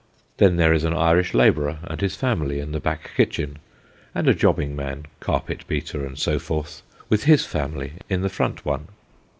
Then 0.37 0.55
there 0.55 0.73
is 0.73 0.83
an 0.83 0.95
Irish 0.95 1.35
labourer 1.35 1.77
and 1.83 2.01
his 2.01 2.15
family 2.15 2.59
in 2.59 2.71
the 2.71 2.79
back 2.79 3.11
kitchen, 3.15 3.59
and 4.15 4.27
a 4.27 4.33
jobbing 4.33 4.75
man 4.75 5.05
carpet 5.19 5.67
beater 5.67 6.03
and 6.03 6.17
so 6.17 6.39
forth 6.39 6.81
with 7.07 7.25
his 7.25 7.45
family 7.45 7.93
in 8.09 8.21
the 8.23 8.27
front 8.27 8.65
one. 8.65 8.87